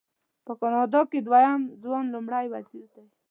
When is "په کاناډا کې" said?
0.45-1.19